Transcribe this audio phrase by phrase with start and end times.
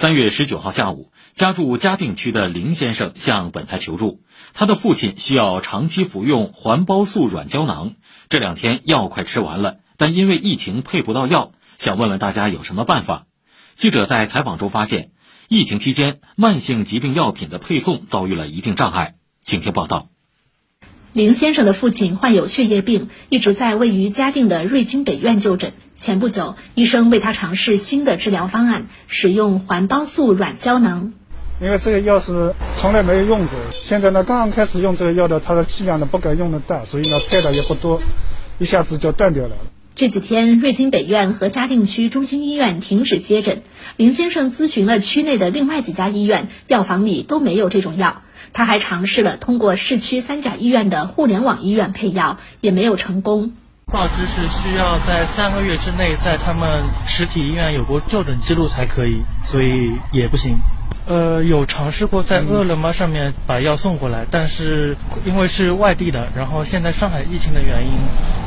[0.00, 4.22] 三月十九号下午，家住嘉定区的林先生向本台求助，
[4.54, 7.96] 他的父亲需要长期服用环孢素软胶囊，
[8.30, 13.26] 这两天药快吃完了，但因为疫情配不到药，想问问大家有什么办法。
[13.74, 15.10] 记者在采访中发现，
[15.48, 20.08] 疫情期间慢性疾病药品的配送遭遇了一定障碍，请听报道。
[21.12, 25.74] 林先生的父亲患有血液病，一直在位于嘉定的瑞金北院就诊。
[26.00, 31.12] 前不久，医生为他尝试新的治疗方案，使用环孢素软胶囊。
[31.60, 38.00] 因为这个药是从来没有用过，现在呢刚刚开始用这个药的，它的剂量呢不敢用的大，所以呢配的也不多，
[38.58, 39.56] 一下子就断掉了。
[39.94, 43.60] 这几天，瑞金北院和嘉定区中心医院停止接诊。
[43.98, 48.22] 林先生咨询了区内的另外几家医院，药房里都没有这种药。
[48.54, 53.52] 他还尝试了通过市区三甲医院的互联网医院配药，也没有成功。
[53.90, 60.56] 告知是需要在三个月之内在他们实体医院有过就诊记录才可以，所以也不行。
[61.06, 67.92] 呃，有尝试过在饿了么上面把药送过来，但是因为是外地的，然后现在上海疫情的原因，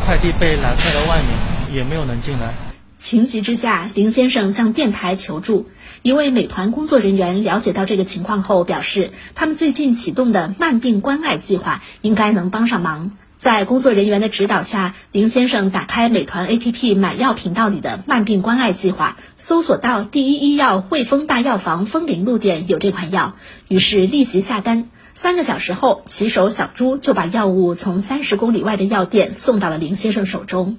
[0.06, 2.54] 快递被拦在了外面，也没有能进来。
[2.96, 5.68] 情急之下，林先生向电台求助。
[6.04, 13.12] 一位美团工作人员了解到这个情况后表示，他们最近启动的慢病关爱计划应该能帮上忙。
[13.44, 23.34] 在工作人员的指导下，林先生打开美团 APP 买药频道里的慢病关爱计划，搜索到第一医药汇丰大药房枫林路店有这款药，
[23.68, 24.88] 于是立即下单。
[25.14, 30.78] 三个小时后，骑手小朱就把药物从三十公里外的药店送到了林先生手中。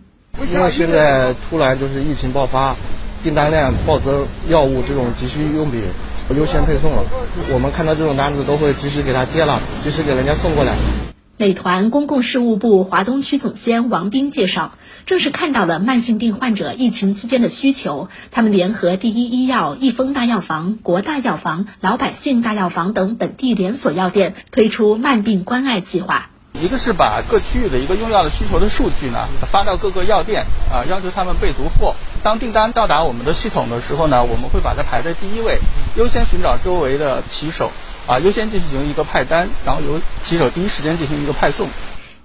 [0.50, 2.76] 因为现在突然就是疫情爆发，
[3.22, 5.82] 订单量暴增，药物这种急需用品
[6.34, 7.04] 优先配送了。
[7.52, 10.74] 我们看到这种单子都会及时给他接了，及时给人家送过来。
[11.36, 26.30] 美团公共事务部华东区总监王斌介绍，正是看到了慢性病患者疫情期间的需求，他们联合第一医药、益丰大药房、国大药房、老百姓大药房等本地连锁药店推出慢病关爱计划。
[26.52, 31.96] 一个是把各区域的一个用药的需求的数据呢发到各个药店啊，要求他们备足货。
[32.22, 35.58] 当订单到达我们的系统的时候呢，我们会把它排在第一位，
[35.96, 37.72] 优先寻找周围的骑手
[38.06, 41.68] 啊，优先进行一个派单，然后由骑手第一时间进行一个派送。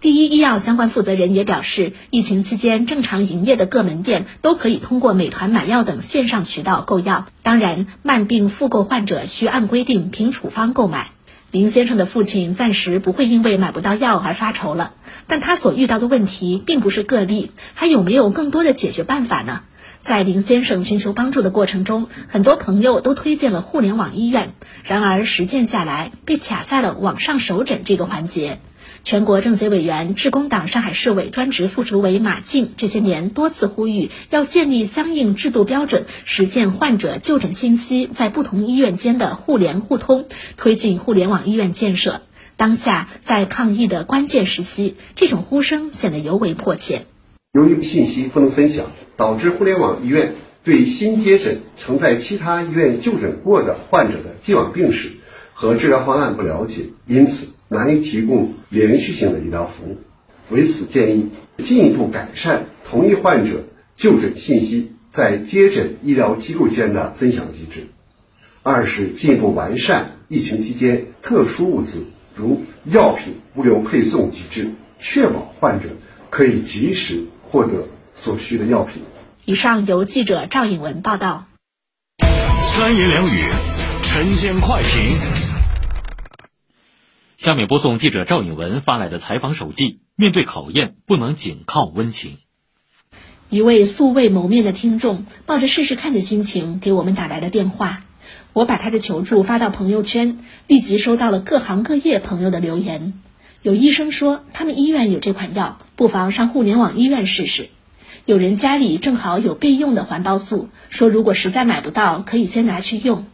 [0.02, 11.12] 第一医药相关负责人也表示，疫情期间正常营业的各门店都可以通过美团买药等线上渠道购药，当然慢病复购患者需按规定凭处方购买。
[11.50, 14.92] 林先生的父亲暂时不会因为买不到药而发愁了，
[15.28, 19.62] 但他所遇到的问题并不是个例，还有没有更多的解决办法呢？
[20.02, 28.60] 在林先生寻求帮助的过程中，很多朋友都推荐了互联网医院，然而实践下来被卡在了网上首诊这个环节。
[29.04, 40.28] 全国政协委员、致公党上海市委专职副主委马静这些年多次呼吁，要建立相应制度标准，实现患者就诊信息在不同医院间的互联互通，
[40.58, 42.22] 推进互联网医院建设。
[42.58, 47.06] 当下在抗疫的关键时期，这种呼声显得尤为迫切。
[47.54, 48.88] 由于信息不能分享，
[49.20, 55.12] 导致互联网医院对新接诊曾在其他医院就诊过的患者的既往病史
[55.54, 57.46] 和治疗方案不了解，因此。
[57.72, 59.98] 难以提供连续性的医疗服务，
[60.50, 63.64] 为此建议进一步改善同一患者
[63.96, 67.86] 就诊信息在接诊医疗机构间的分享机制。
[68.64, 72.06] 二是进一步完善疫情期间特殊物资
[72.36, 75.90] 如药品物流配送机制，确保患者
[76.32, 77.88] 可以及时获得
[78.20, 79.04] 所需的药品。
[79.46, 81.46] 以上由记者赵颖文报道。
[82.62, 83.44] 三言两语，
[84.04, 85.18] 晨间快评。
[87.38, 92.38] 下面播送记者赵颖文发来的采访手记：面对考验，不能仅靠温情。
[93.50, 98.02] 一位素未谋面的听众抱着试试看的心情给我们打来了电话，
[98.54, 103.14] 我把他的求助发到朋友圈，立即收到了各行各业朋友的留言。
[103.62, 107.70] 有医生说他们医院有这款药，不妨上互联网医院试试；
[108.26, 113.26] 有人家里正好有备用的环孢素，说如果实在买不到，可以先拿去用。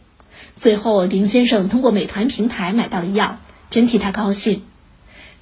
[0.54, 3.38] 最后，林先生通过美团平台买到了药。
[3.68, 4.62] 真替他高兴。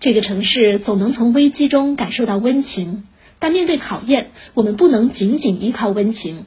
[0.01, 3.05] 这个城市总能从危机中感受到温情，
[3.39, 6.47] 但面对考验，我们不能仅仅依靠温情。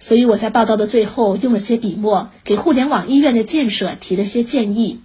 [0.00, 5.00] 所以我在报道的最后用了些笔墨，给互联网医院的建设提了些建议。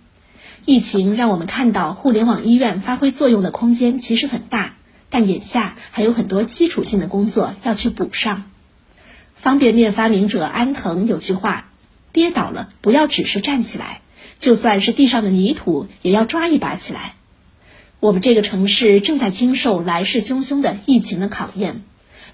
[0.64, 4.78] 疫情让我们看到互联网医院发挥作用的空间其实很大，
[5.14, 8.46] 但眼下还有很多基础性的工作要去补上。
[9.36, 11.70] 方便面发明者安藤有句话：
[12.12, 14.02] 跌倒了不要只是站起来。
[14.40, 17.14] 就算是地上的泥土，也要抓一把起来。
[18.00, 21.84] 我们这个城市正在经受来势汹汹的疫情的考验，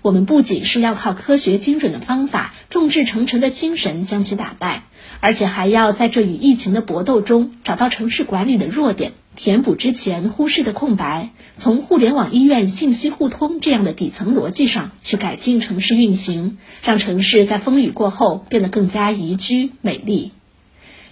[0.02, 4.84] 我们不仅是要靠科学精准的方法、众志成城的精神将其打败，
[5.22, 20.32] 而且还要在这与疫情的搏斗中找到城市管理的弱点，填补之前忽视的空白，从互联网医院信息互通这样的底层逻辑上去改进城市运行，让城市在风雨过后变得更加宜居美丽。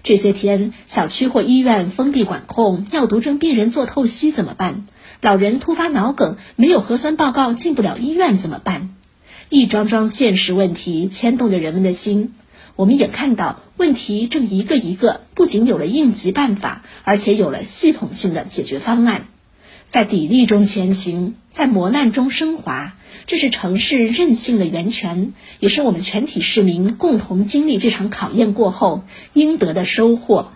[0.03, 4.85] 这些天，小区或医院封闭管控，尿毒症病人做透析怎么办？
[5.19, 8.95] 老人突发脑梗，没有核酸报告进不了医院怎么办？
[9.49, 12.33] 一桩桩现实问题牵动着人们的心。
[12.77, 19.25] 我们也看到，问题正一个一个，不仅有了应急办法，而且有了系统性的解决方案。
[19.87, 22.95] 在砥砺中前行，在磨难中升华，
[23.25, 29.01] 这是城市韧性的源泉，也是我们全体市民共同经历这场考验过后
[29.33, 30.51] 应得的收获。